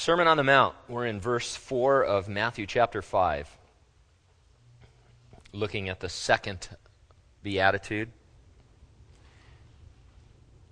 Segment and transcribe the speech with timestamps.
[0.00, 0.74] Sermon on the Mount.
[0.88, 3.54] We're in verse 4 of Matthew chapter 5,
[5.52, 6.70] looking at the second
[7.42, 8.10] beatitude.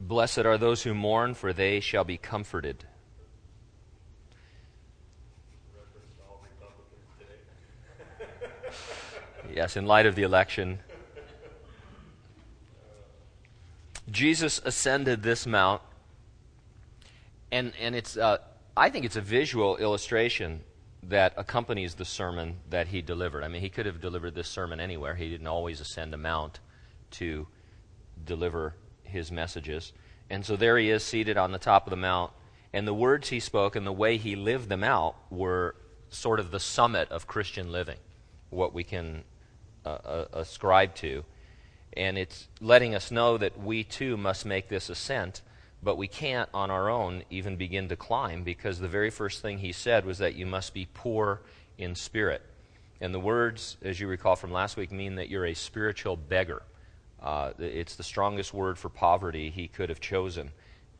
[0.00, 2.86] Blessed are those who mourn, for they shall be comforted.
[9.54, 10.78] yes, in light of the election.
[14.10, 15.82] Jesus ascended this mount,
[17.52, 18.38] and, and it's, uh,
[18.76, 20.62] I think it's a visual illustration
[21.02, 23.42] that accompanies the sermon that he delivered.
[23.42, 25.14] I mean, he could have delivered this sermon anywhere.
[25.14, 26.60] He didn't always ascend a mount
[27.12, 27.46] to
[28.24, 29.92] deliver his messages.
[30.28, 32.32] And so there he is seated on the top of the mount,
[32.72, 35.74] and the words he spoke and the way he lived them out were
[36.08, 37.98] sort of the summit of Christian living,
[38.50, 39.24] what we can
[39.84, 41.24] uh, uh, ascribe to.
[41.94, 45.42] And it's letting us know that we too must make this ascent,
[45.82, 49.58] but we can't on our own even begin to climb because the very first thing
[49.58, 51.40] he said was that you must be poor
[51.78, 52.42] in spirit.
[53.00, 56.62] And the words, as you recall from last week, mean that you're a spiritual beggar.
[57.22, 60.50] Uh, it's the strongest word for poverty he could have chosen.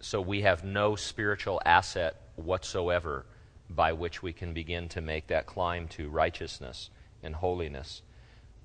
[0.00, 3.26] So we have no spiritual asset whatsoever
[3.70, 6.90] by which we can begin to make that climb to righteousness
[7.22, 8.02] and holiness.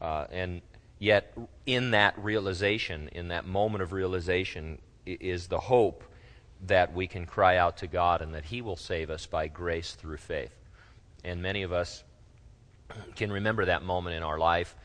[0.02, 0.62] Uh, and
[1.00, 1.34] Yet,
[1.66, 4.80] in that realization, in that moment of realization,
[5.14, 6.04] is the hope
[6.68, 9.94] that we can cry out to God and that He will save us by grace
[9.94, 10.54] through faith.
[11.24, 12.04] And many of us
[13.16, 14.76] can remember that moment in our life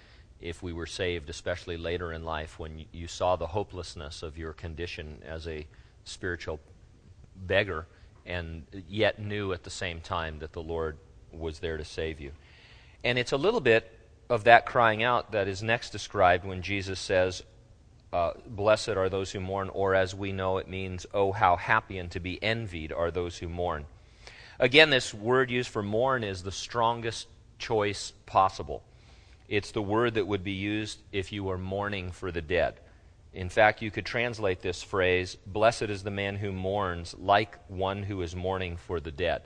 [0.40, 4.52] if we were saved, especially later in life, when you saw the hopelessness of your
[4.52, 5.66] condition as a
[6.04, 6.60] spiritual
[7.46, 7.86] beggar
[8.26, 10.96] and yet knew at the same time that the Lord
[11.32, 12.32] was there to save you.
[13.02, 13.90] And it's a little bit
[14.28, 17.42] of that crying out that is next described when Jesus says,
[18.14, 21.98] uh, Blessed are those who mourn, or as we know it means, Oh, how happy
[21.98, 23.86] and to be envied are those who mourn.
[24.60, 27.26] Again, this word used for mourn is the strongest
[27.58, 28.84] choice possible.
[29.48, 32.78] It's the word that would be used if you were mourning for the dead.
[33.32, 38.04] In fact, you could translate this phrase, Blessed is the man who mourns, like one
[38.04, 39.42] who is mourning for the dead.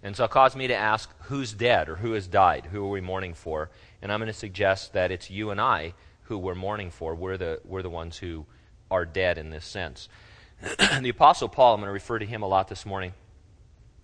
[0.00, 2.66] And so it caused me to ask, Who's dead or who has died?
[2.66, 3.70] Who are we mourning for?
[4.00, 7.14] And I'm going to suggest that it's you and I who we're mourning for.
[7.14, 8.46] We're the, we're the ones who
[8.90, 10.08] are dead in this sense.
[11.00, 13.12] the Apostle Paul, I'm going to refer to him a lot this morning.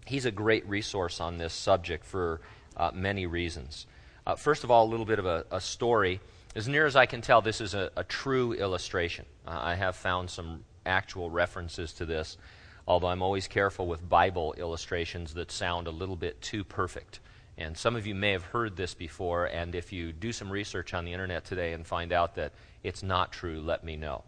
[0.06, 2.40] He's a great resource on this subject for
[2.76, 3.86] uh, many reasons.
[4.26, 6.20] Uh, first of all, a little bit of a, a, story.
[6.54, 9.26] As near as I can tell, this is a, a true illustration.
[9.46, 12.36] Uh, I have found some actual references to this,
[12.86, 17.20] although I'm always careful with Bible illustrations that sound a little bit too perfect.
[17.58, 20.94] And some of you may have heard this before, and if you do some research
[20.94, 22.52] on the internet today and find out that
[22.84, 24.22] it's not true, let me know.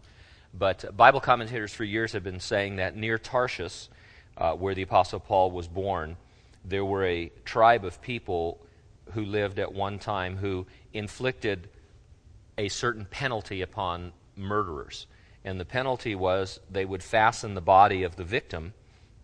[0.53, 3.87] But Bible commentators for years have been saying that near Tarshish,
[4.35, 6.17] uh, where the Apostle Paul was born,
[6.65, 8.59] there were a tribe of people
[9.13, 11.69] who lived at one time who inflicted
[12.57, 15.07] a certain penalty upon murderers.
[15.45, 18.73] And the penalty was they would fasten the body of the victim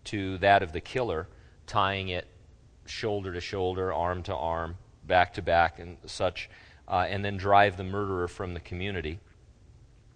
[0.06, 1.28] to that of the killer,
[1.68, 2.26] tying it
[2.90, 6.50] shoulder to shoulder, arm to arm, back to back, and such,
[6.88, 9.20] uh, and then drive the murderer from the community.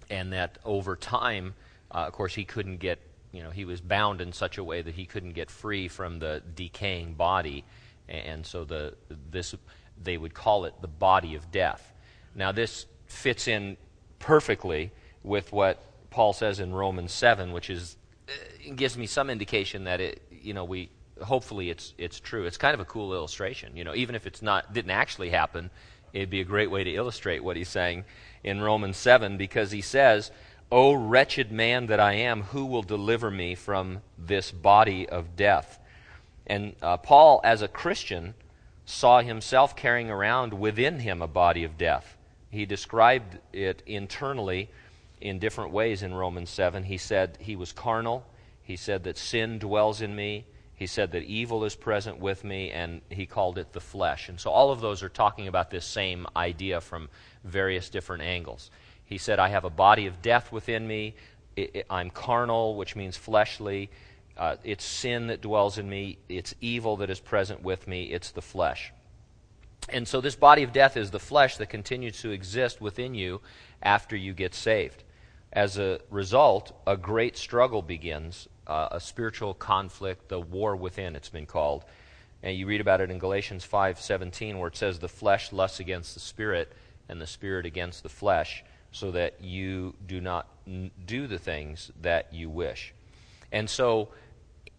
[0.10, 1.54] And that over time,
[1.90, 3.00] uh, of course, he couldn't get,
[3.32, 6.20] you know, he was bound in such a way that he couldn't get free from
[6.20, 7.64] the decaying body.
[8.08, 8.96] And so the,
[9.30, 9.56] this,
[10.02, 11.94] they would call it the body of death.
[12.36, 13.78] Now, this fits in
[14.20, 14.92] perfectly
[15.24, 20.02] with what Paul says in Romans 7, which is, uh, gives me some indication that
[20.02, 20.90] it, you know, we,
[21.22, 22.46] hopefully it's it's true.
[22.46, 23.76] It's kind of a cool illustration.
[23.76, 25.70] You know, even if it's not didn't actually happen,
[26.14, 28.06] it'd be a great way to illustrate what he's saying
[28.44, 30.32] in Romans 7 because he says,
[30.72, 35.80] "O wretched man that I am, who will deliver me from this body of death?"
[36.48, 38.34] And uh, Paul, as a Christian,
[38.86, 42.18] saw himself carrying around within him a body of death.
[42.50, 44.70] He described it internally
[45.22, 46.84] in different ways in Romans 7.
[46.84, 48.26] He said he was carnal.
[48.64, 50.46] He said that sin dwells in me.
[50.82, 54.30] He said that evil is present with me, and he called it the flesh.
[54.30, 57.08] And so all of those are talking about this same idea from
[57.44, 58.72] various different angles.
[59.06, 61.14] He said, I have a body of death within me.
[61.88, 63.92] I'm carnal, which means fleshly.
[64.36, 66.18] Uh, it's sin that dwells in me.
[66.28, 68.06] It's evil that is present with me.
[68.06, 68.92] It's the flesh.
[69.88, 73.42] And so this body of death is the flesh that continues to exist within you
[73.84, 75.04] after you get saved.
[75.54, 81.30] As a result, a great struggle begins uh, a spiritual conflict, the war within, it's
[81.30, 81.84] been called.
[82.44, 86.14] And you read about it in Galatians 5:17 where it says the flesh lusts against
[86.14, 86.72] the spirit
[87.08, 91.92] and the spirit against the flesh so that you do not n- do the things
[92.02, 92.94] that you wish.
[93.52, 94.10] And so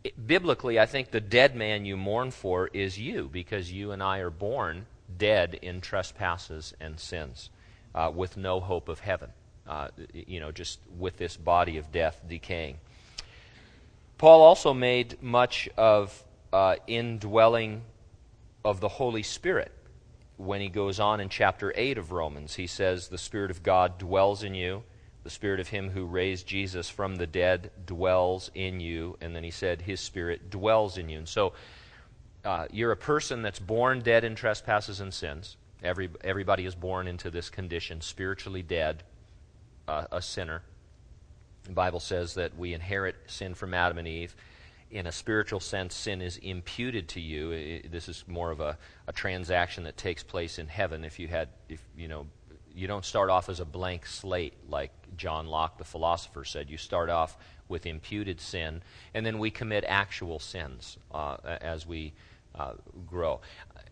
[0.04, 4.02] it, biblically, I think the dead man you mourn for is you, because you and
[4.02, 4.86] I are born
[5.16, 7.50] dead in trespasses and sins,
[7.94, 9.30] uh, with no hope of heaven.
[9.66, 12.78] Uh, you know, just with this body of death decaying.
[14.22, 16.22] Paul also made much of
[16.52, 17.82] uh, indwelling
[18.64, 19.72] of the Holy Spirit
[20.36, 22.54] when he goes on in chapter 8 of Romans.
[22.54, 24.84] He says, The Spirit of God dwells in you.
[25.24, 29.18] The Spirit of Him who raised Jesus from the dead dwells in you.
[29.20, 31.18] And then he said, His Spirit dwells in you.
[31.18, 31.54] And so
[32.44, 35.56] uh, you're a person that's born dead in trespasses and sins.
[35.82, 39.02] Every, everybody is born into this condition, spiritually dead,
[39.88, 40.62] uh, a sinner.
[41.64, 44.34] The Bible says that we inherit sin from Adam and Eve
[44.92, 47.80] in a spiritual sense, sin is imputed to you.
[47.90, 48.76] This is more of a,
[49.08, 51.02] a transaction that takes place in heaven.
[51.02, 52.26] If you had, if you know,
[52.74, 56.68] you don't start off as a blank slate like John Locke, the philosopher, said.
[56.68, 57.38] You start off
[57.68, 58.82] with imputed sin,
[59.14, 62.12] and then we commit actual sins uh, as we
[62.54, 62.74] uh,
[63.06, 63.40] grow.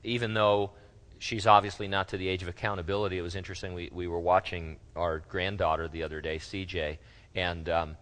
[0.05, 0.73] Even though
[1.19, 3.73] she's obviously not to the age of accountability, it was interesting.
[3.73, 6.99] We, we were watching our granddaughter the other day, CJ,
[7.35, 7.97] and um,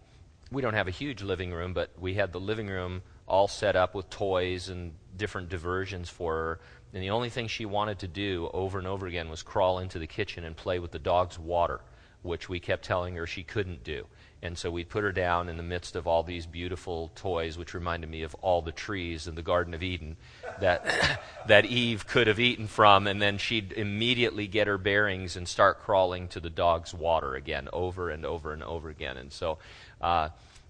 [0.51, 3.75] we don't have a huge living room, but we had the living room all set
[3.75, 6.59] up with toys and different diversions for her.
[6.93, 9.99] And the only thing she wanted to do over and over again was crawl into
[9.99, 11.81] the kitchen and play with the dog's water,
[12.23, 14.07] which we kept telling her she couldn't do.
[14.41, 17.73] And so we put her down in the midst of all these beautiful toys, which
[17.73, 20.15] reminded me of all the trees in the Garden of Eden
[20.61, 23.07] that, that Eve could have eaten from.
[23.07, 27.67] And then she'd immediately get her bearings and start crawling to the dog's water again,
[27.73, 29.17] over and over and over again.
[29.17, 29.57] And so
[29.99, 30.29] uh,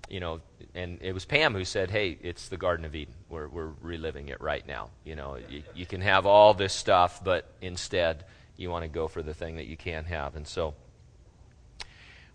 [0.10, 0.42] you know,
[0.74, 3.14] and it was Pam who said, "Hey, it's the Garden of Eden.
[3.30, 4.90] We're we're reliving it right now.
[5.04, 8.26] You know, you, you can have all this stuff, but instead
[8.58, 10.74] you want to go for the thing that you can't have." And so,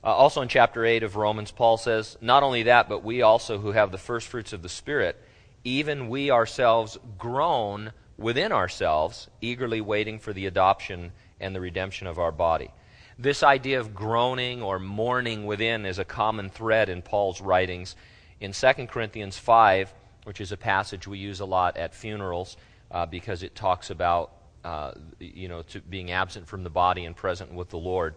[0.05, 3.59] uh, also in chapter eight of Romans, Paul says, "Not only that, but we also
[3.59, 5.21] who have the first fruits of the Spirit,
[5.65, 12.19] even we ourselves groan within ourselves, eagerly waiting for the adoption and the redemption of
[12.19, 12.71] our body."
[13.19, 17.95] This idea of groaning or mourning within is a common thread in Paul's writings.
[18.41, 22.57] In 2 Corinthians 5, which is a passage we use a lot at funerals
[22.91, 24.33] uh, because it talks about
[24.65, 28.15] uh, you know being absent from the body and present with the Lord,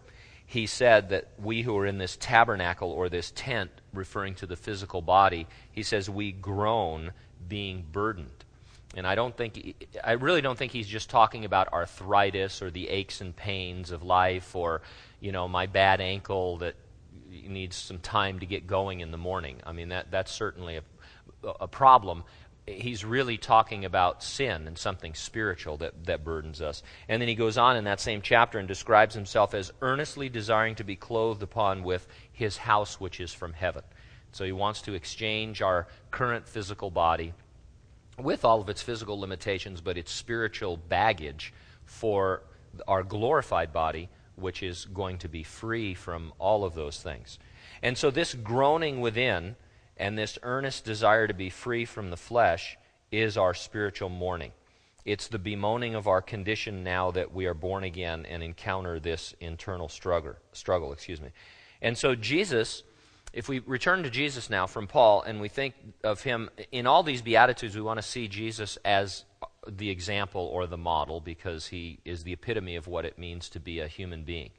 [0.50, 4.56] he said that we who are in this tabernacle or this tent, referring to the
[4.56, 7.12] physical body, he says we groan
[7.50, 8.46] being burdened.
[8.96, 12.88] And I don't think, I really don't think he's just talking about arthritis or the
[12.88, 14.82] aches and pains of life or,
[15.20, 16.76] you know, my bad ankle that
[17.30, 19.58] needs some time to get going in the morning.
[19.66, 20.84] I mean, that, that's certainly a,
[21.60, 22.24] a problem.
[22.68, 26.84] He's really talking about sin and something spiritual that, that burdens us.
[27.08, 30.75] And then he goes on in that same chapter and describes himself as earnestly desiring
[30.75, 33.84] to be clothed upon with his house which is from heaven.
[34.34, 37.34] So he wants to exchange our current physical body
[38.18, 41.54] with all of its physical limitations, but its spiritual baggage
[41.86, 42.44] for
[42.88, 47.40] our glorified body, which is going to be free from all of those things.
[47.81, 49.56] And so, this groaning within
[50.00, 52.78] and this earnest desire to be free from the flesh
[53.12, 54.52] is our spiritual mourning.
[55.06, 59.34] It's the bemoaning of our condition now that we are born again and encounter this
[59.40, 60.36] internal struggle.
[60.52, 61.30] Struggle, excuse me.
[61.82, 62.84] And so Jesus
[63.34, 67.04] if we return to Jesus now from Paul and we think of him in all
[67.04, 69.26] these Beatitudes, we want to see Jesus as
[69.68, 73.60] the example or the model because he is the epitome of what it means to
[73.60, 74.50] be a human being.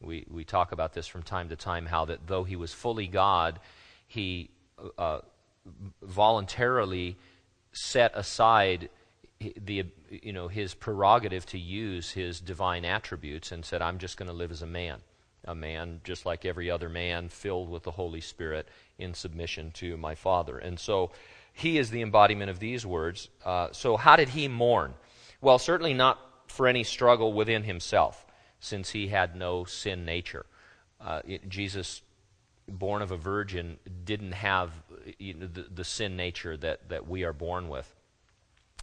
[0.00, 3.08] We, we talk about this from time to time how that though he was fully
[3.08, 3.58] God,
[4.06, 4.50] he
[4.96, 5.20] uh,
[6.02, 7.16] voluntarily
[7.72, 8.88] set aside
[9.38, 14.28] the you know his prerogative to use his divine attributes and said I'm just going
[14.28, 15.00] to live as a man
[15.44, 18.68] a man just like every other man, filled with the Holy Spirit
[18.98, 20.58] in submission to my Father.
[20.58, 21.10] And so
[21.52, 23.28] he is the embodiment of these words.
[23.44, 24.94] Uh, so, how did he mourn?
[25.40, 26.18] Well, certainly not
[26.48, 28.26] for any struggle within himself,
[28.60, 30.46] since he had no sin nature.
[31.00, 32.02] Uh, it, Jesus,
[32.68, 34.70] born of a virgin, didn't have
[35.18, 37.92] you know, the, the sin nature that, that we are born with.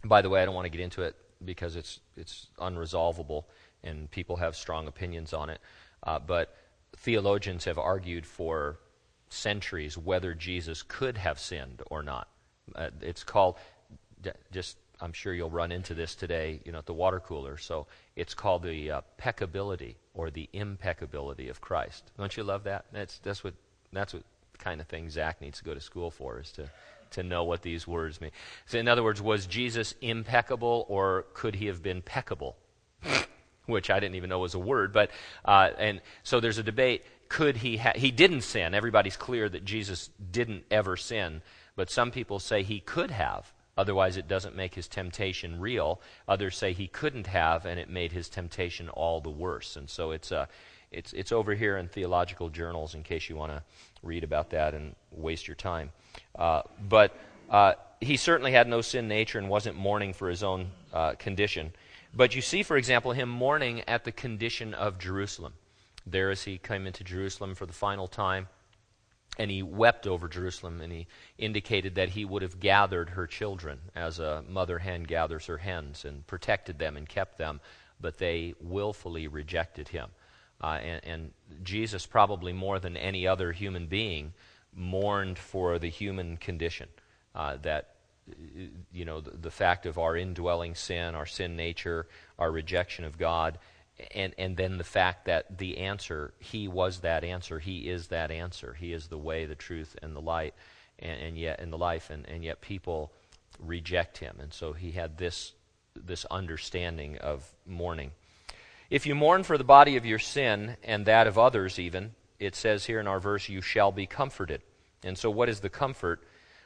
[0.04, 3.44] By the way, I don't want to get into it because it's, it's unresolvable
[3.82, 5.60] and people have strong opinions on it.
[6.02, 6.56] Uh, but
[6.96, 8.78] theologians have argued for
[9.28, 12.28] centuries whether Jesus could have sinned or not.
[12.74, 13.56] Uh, it's called,
[14.52, 17.56] just I'm sure you'll run into this today, you know, at the water cooler.
[17.58, 22.10] So it's called the uh, peccability or the impeccability of Christ.
[22.18, 22.86] Don't you love that?
[22.92, 23.54] That's that's what
[23.96, 24.22] that's what
[24.58, 26.70] kind of thing Zach needs to go to school for is to
[27.12, 28.32] to know what these words mean.
[28.66, 32.56] So in other words, was Jesus impeccable or could he have been peccable?
[33.66, 34.92] which I didn't even know was a word.
[34.92, 35.10] But
[35.44, 37.04] uh, and so there's a debate.
[37.28, 37.76] Could he?
[37.76, 38.74] Ha- he didn't sin.
[38.74, 41.42] Everybody's clear that Jesus didn't ever sin.
[41.74, 46.00] But some people say he could have, otherwise, it doesn't make his temptation real.
[46.26, 49.76] Others say he couldn't have, and it made his temptation all the worse.
[49.76, 50.46] And so it's, uh,
[50.90, 53.62] it's, it's over here in theological journals in case you want to
[54.02, 55.90] read about that and waste your time.
[56.38, 57.16] Uh, but
[57.50, 61.72] uh, he certainly had no sin nature and wasn't mourning for his own uh, condition.
[62.14, 65.54] But you see, for example, him mourning at the condition of Jerusalem.
[66.06, 68.48] There, as he came into Jerusalem for the final time,
[69.38, 73.80] and he wept over Jerusalem, and he indicated that he would have gathered her children
[73.94, 77.60] as a mother hen gathers her hens and protected them and kept them,
[78.00, 80.10] but they willfully rejected him.
[80.60, 81.32] Uh, and, and,
[81.62, 84.32] Jesus, probably more than any other human being,
[84.74, 86.88] mourned for the human condition.
[87.34, 87.94] Uh, that,
[88.92, 92.06] you know, the, the, fact of our indwelling sin, our sin nature,
[92.38, 93.58] our rejection of God,
[94.14, 97.58] and, and then the fact that the answer, He was that answer.
[97.58, 98.74] He is that answer.
[98.78, 100.54] He is the way, the truth, and the light,
[100.98, 103.12] and, and yet, in the life, and, and yet people
[103.58, 104.36] reject Him.
[104.40, 105.52] And so He had this,
[105.94, 108.12] this understanding of mourning.
[108.88, 112.54] If you mourn for the body of your sin and that of others, even, it
[112.54, 114.62] says here in our verse, you shall be comforted.
[115.02, 116.22] And so, what is the comfort?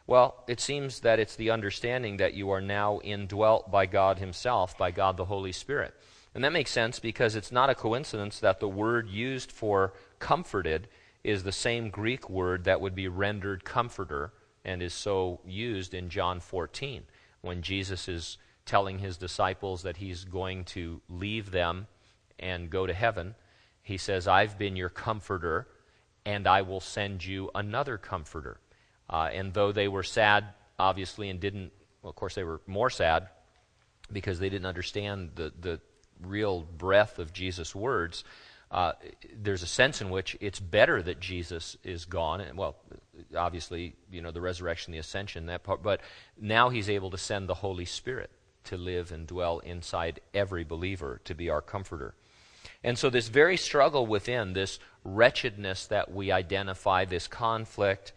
[0.07, 4.77] Well, it seems that it's the understanding that you are now indwelt by God Himself,
[4.77, 5.95] by God the Holy Spirit.
[6.35, 10.89] And that makes sense because it's not a coincidence that the word used for comforted
[11.25, 14.33] is the same Greek word that would be rendered comforter
[14.65, 17.05] and is so used in John 14
[17.41, 21.87] when Jesus is telling his disciples that he's going to leave them
[22.41, 23.35] and go to heaven,
[23.83, 25.69] he says, I've been your comforter,
[26.25, 28.61] and I will send you another comforter.
[29.09, 30.45] Uh, and though they were sad,
[30.79, 33.29] obviously, and didn't, well, of course, they were more sad
[34.13, 35.81] because they didn't understand the, the
[36.23, 38.25] real breadth of Jesus' words.
[38.71, 38.93] Uh,
[39.37, 42.41] there's a sense in which it's better that Jesus is gone.
[42.41, 42.77] And, well,
[43.37, 45.83] obviously, you know, the resurrection, the ascension, that part.
[45.83, 46.01] But
[46.41, 48.31] now he's able to send the Holy Spirit
[48.65, 52.15] to live and dwell inside every believer to be our comforter.
[52.83, 58.13] And so, this very struggle within, this wretchedness that we identify, this conflict,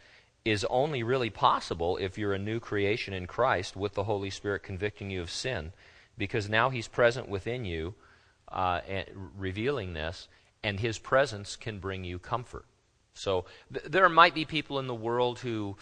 [0.46, 4.64] is only really possible if you're a new creation in Christ with the Holy Spirit
[4.64, 5.74] convicting you of sin,
[6.18, 7.96] because now He's present within you,
[8.50, 8.82] uh,
[9.38, 10.28] revealing this,
[10.64, 12.66] and His presence can bring you comfort.
[13.14, 15.76] So, th- there might be people in the world who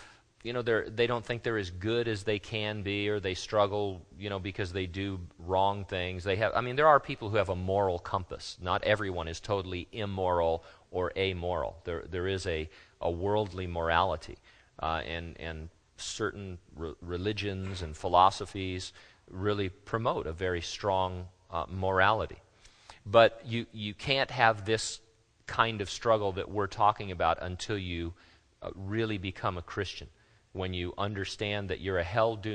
[0.44, 3.34] you know they're they don't think they're as good as they can be or they
[3.34, 6.24] struggle you know because they do wrong things.
[6.24, 8.58] They have i mean there are people who have a moral compass.
[8.62, 11.78] Not everyone is totally immoral or amoral.
[11.84, 12.70] There there is a
[13.00, 14.38] a worldly morality
[14.80, 18.94] uh, and and certain re- religions and philosophies
[19.30, 22.38] really promote a very strong uh, morality.
[23.06, 25.00] But you you can't have this
[25.46, 28.14] kind of struggle that we're talking about until you
[28.62, 30.08] uh, really become a christian
[30.54, 32.52] when you understand that you're a hell doomed